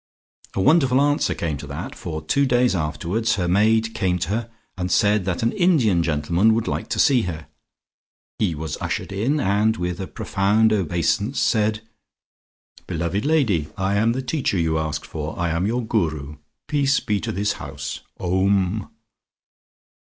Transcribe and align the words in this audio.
A 0.55 0.61
wonderful 0.63 0.99
answer 0.99 1.35
came 1.35 1.57
to 1.57 1.67
that, 1.67 1.93
for 1.93 2.23
two 2.23 2.47
days 2.47 2.73
afterwards 2.73 3.35
her 3.35 3.47
maid 3.47 3.93
came 3.93 4.17
to 4.17 4.29
her 4.29 4.49
and 4.75 4.89
said 4.91 5.25
that 5.25 5.43
an 5.43 5.51
Indian 5.51 6.01
gentleman 6.01 6.55
would 6.55 6.67
like 6.67 6.89
to 6.89 6.97
see 6.99 7.21
her. 7.29 7.45
He 8.39 8.55
was 8.55 8.79
ushered 8.81 9.11
in, 9.11 9.39
and 9.39 9.77
with 9.77 9.99
a 9.99 10.07
profound 10.07 10.73
obeisance 10.73 11.39
said: 11.39 11.81
"Beloved 12.87 13.25
lady, 13.27 13.67
I 13.77 13.93
am 13.93 14.13
the 14.13 14.23
teacher 14.23 14.57
you 14.57 14.79
asked 14.79 15.05
for; 15.05 15.37
I 15.37 15.49
am 15.51 15.67
your 15.67 15.85
Guru. 15.85 16.37
Peace 16.67 16.99
be 16.99 17.19
to 17.19 17.31
this 17.31 17.51
house! 17.61 17.99
Om!" 18.19 18.89